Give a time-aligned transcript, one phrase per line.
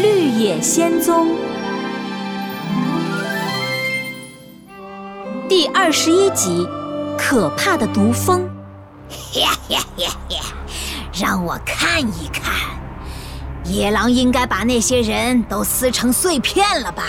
[0.00, 1.28] 绿野仙踪》
[5.46, 6.66] 第二十一集：
[7.18, 8.48] 可怕的毒蜂。
[9.34, 10.40] 呀呀呀呀！
[11.12, 12.54] 让我看一看，
[13.64, 17.04] 野狼应该把那些人都撕成碎片了吧？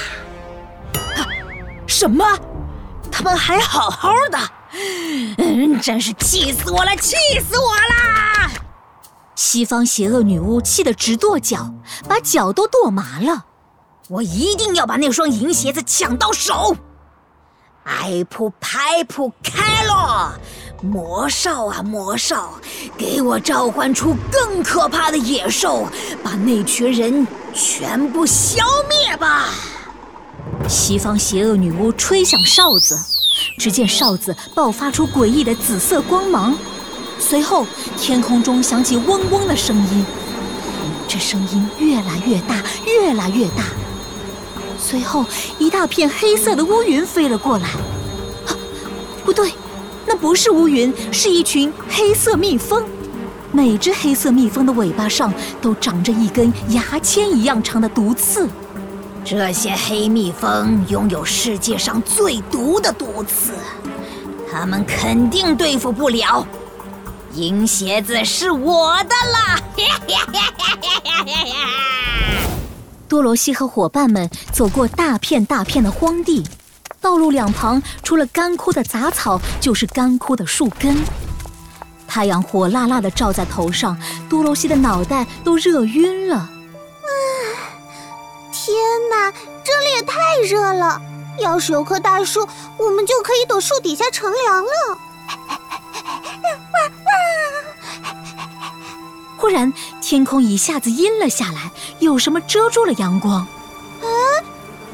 [1.88, 2.26] 什么？
[3.10, 4.38] 他们还好好的？
[5.38, 6.94] 嗯，真是气死我了！
[6.98, 8.31] 气死我了！
[9.36, 11.74] 西方邪恶女巫气得直跺脚，
[12.08, 13.46] 把脚都跺麻了。
[14.10, 16.76] 我一定要把那双银鞋子抢到手！
[17.84, 20.32] 艾普派普开罗，
[20.84, 22.50] 魔兽啊魔兽，
[22.98, 25.88] 给我召唤出更可怕的野兽，
[26.24, 29.50] 把那群人全部消灭吧！
[30.68, 33.00] 西方邪恶女巫吹响哨子，
[33.58, 36.56] 只见哨子爆发出诡异的紫色光芒。
[37.22, 37.66] 随后，
[37.98, 40.04] 天空中响起嗡嗡的声音，
[41.08, 43.64] 这声音越来越大，越来越大。
[44.78, 45.24] 随后，
[45.60, 47.68] 一大片黑色的乌云飞了过来。
[48.48, 48.58] 啊，
[49.24, 49.54] 不对，
[50.06, 52.84] 那不是乌云，是一群黑色蜜蜂。
[53.54, 58.50] 每只黑色蜜蜂的尾巴上都长着一根牙签一样长的毒刺。
[59.24, 63.54] 这些黑蜜蜂拥有世界上最毒的毒刺，
[64.52, 66.46] 它们肯定对付不了。
[67.34, 69.58] 银鞋子是我的啦！
[73.08, 76.44] 多罗西和伙伴们走过大片大片的荒地，
[77.00, 80.98] 道路两旁除了干枯的杂草，就是干枯的树根。
[82.08, 83.98] 太阳火辣辣的照在头上，
[84.30, 86.36] 多罗西的脑袋都热晕了。
[86.38, 86.50] 啊！
[88.52, 88.76] 天
[89.10, 89.32] 哪，
[89.64, 91.02] 这里也太热了！
[91.40, 94.98] 要是有棵大树，我们就可以躲树底下乘凉了。
[99.42, 103.38] 忽然，天空一下子阴了下来，有什么遮住了阳光？
[103.38, 104.06] 啊，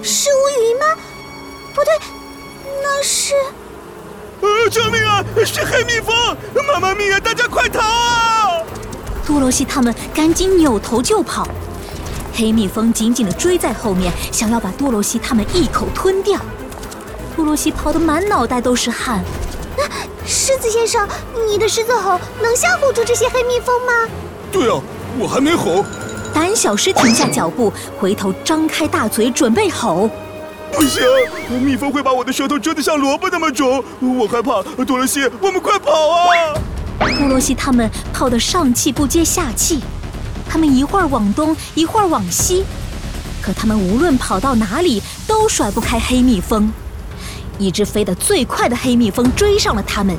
[0.02, 0.86] 是乌云吗？
[1.76, 1.94] 不对，
[2.82, 3.34] 那是……
[4.40, 5.22] 呃，救命啊！
[5.46, 6.16] 是黑蜜蜂！
[6.66, 8.64] 妈妈咪呀，大家快逃啊！
[9.26, 11.46] 多罗西他们赶紧扭头就跑，
[12.34, 16.40] 黑蜜蜂紧紧的追在后面，想要把多罗西他们一口吞掉。
[17.36, 19.18] 多罗西跑得满脑袋都是汗。
[19.18, 19.84] 啊，
[20.26, 21.06] 狮子先生，
[21.50, 23.92] 你的狮子吼能吓唬住这些黑蜜蜂吗？
[24.52, 24.82] 对啊，
[25.20, 25.84] 我还没吼。
[26.34, 30.10] 胆小狮停下脚步，回头张开大嘴准备吼。
[30.72, 31.04] 不行，
[31.64, 34.62] 蜜蜂会把我的舌头蛰得像萝卜那么肿，我害怕。
[34.84, 36.54] 多罗西，我们快跑啊！
[37.00, 39.80] 多罗西他们跑得上气不接下气，
[40.48, 42.66] 他们一会儿往东，一会儿往西，
[43.42, 46.72] 可他们无论跑到哪里，都甩不开黑蜜蜂。
[47.58, 50.16] 一只飞得最快的黑蜜蜂追上了他们。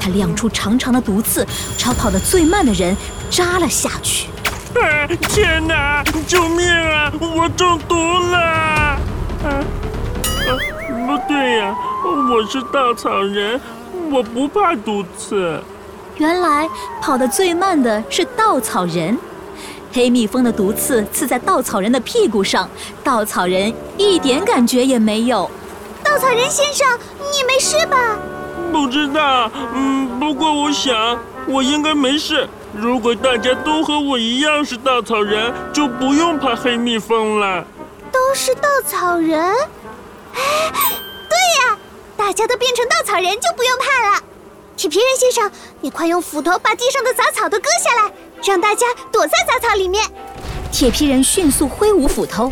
[0.00, 1.46] 它亮出长长的毒刺，
[1.76, 2.96] 朝跑得最慢的人
[3.28, 4.28] 扎了下去。
[4.74, 5.06] 啊！
[5.28, 6.02] 天哪！
[6.26, 7.12] 救命啊！
[7.20, 8.38] 我中毒了！
[8.38, 8.98] 啊
[9.44, 9.50] 啊！
[11.06, 13.60] 不对呀，我是稻草人，
[14.10, 15.60] 我不怕毒刺。
[16.16, 16.68] 原来
[17.00, 19.18] 跑得最慢的是稻草人。
[19.92, 22.68] 黑蜜蜂的毒刺刺在稻草人的屁股上，
[23.02, 25.50] 稻草人一点感觉也没有。
[26.04, 26.86] 稻草人先生，
[27.18, 28.16] 你没事吧？
[28.70, 32.48] 不知道，嗯，不过我想我应该没事。
[32.72, 37.64] 如果大家都和我一样是稻草人，就不用怕黑蜜蜂了。
[38.12, 39.40] 都是稻草人？
[40.34, 40.40] 哎，
[41.28, 41.76] 对呀，
[42.16, 44.22] 大家都变成稻草人就不用怕了。
[44.76, 45.50] 铁皮人先生，
[45.80, 48.12] 你快用斧头把地上的杂草都割下来，
[48.44, 50.04] 让大家躲在杂草里面。
[50.72, 52.50] 铁皮人迅速挥舞斧头，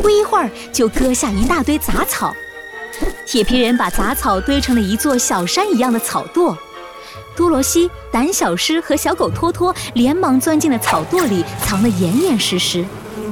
[0.00, 2.32] 不一会儿就割下一大堆杂草。
[3.26, 6.56] 铁皮人把杂草堆成了一座小山一样的草垛，
[7.34, 12.84] 多罗西、胆小狮和小狗托托连忙钻进了草垛里，藏得严严实实。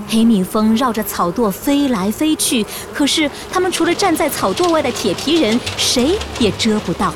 [0.06, 7.14] 黑蜜蜂绕着草垛飞来飞去，可是他们除了站在草垛外的铁皮人，谁也遮不到。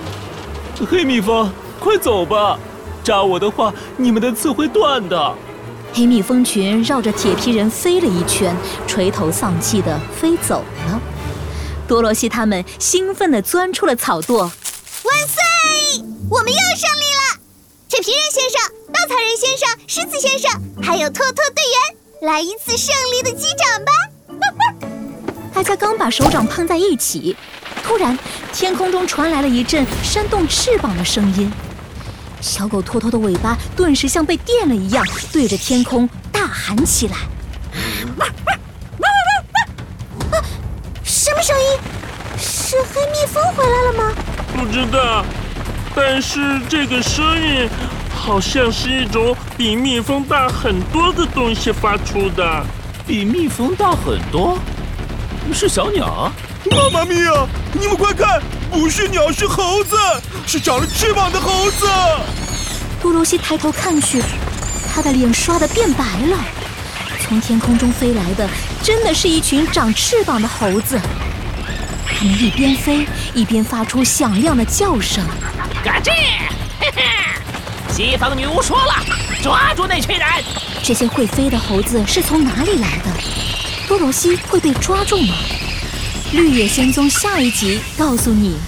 [0.89, 2.59] 黑蜜蜂，快走吧！
[3.05, 5.35] 扎我的话，你们的刺会断的。
[5.93, 8.56] 黑蜜蜂群绕着铁皮人飞了一圈，
[8.87, 11.01] 垂头丧气地飞走了。
[11.88, 14.37] 多罗西他们兴奋地钻出了草垛。
[14.43, 14.50] 万
[15.26, 16.05] 岁！
[16.29, 17.40] 我们又胜利了！
[17.88, 18.61] 铁皮人先生、
[18.93, 20.50] 稻草人先生、狮子先生，
[20.82, 21.64] 还有托托队
[22.20, 23.93] 员，来一次胜利的击掌吧！
[25.55, 27.35] 大家刚把手掌碰在一起，
[27.82, 28.17] 突然
[28.52, 31.50] 天空中传来了一阵扇动翅膀的声音，
[32.43, 35.02] 小狗托托的尾巴顿时像被电了一样，
[35.32, 37.17] 对着天空大喊起来。
[41.49, 41.79] 声音？
[42.39, 44.15] 是黑蜜蜂回来了吗？
[44.55, 45.25] 不知道，
[45.95, 47.67] 但是这个声音
[48.15, 52.62] 好像是一种比蜜蜂大很多的东西发出的。
[53.06, 54.59] 比蜜蜂大很多，
[55.55, 56.31] 是小鸟。
[56.71, 57.47] 妈妈咪呀！
[57.73, 59.97] 你们快看，不是鸟，是猴子，
[60.47, 61.87] 是长了翅膀的猴子。
[63.01, 64.23] 多罗西抬头看去，
[64.93, 66.37] 他的脸刷的变白了。
[67.23, 68.47] 从天空中飞来的，
[68.83, 71.01] 真的是一群长翅膀的猴子。
[72.19, 75.25] 它们一边飞，一边发出响亮的叫声。
[75.85, 76.11] 嘎吱！
[76.81, 77.03] 嘿嘿，
[77.93, 78.93] 西方女巫说了，
[79.41, 80.26] 抓住那群人。
[80.82, 83.12] 这些会飞的猴子是从哪里来的？
[83.87, 85.37] 多罗西会被抓住吗？
[86.32, 88.59] 绿野仙踪下一集告诉你。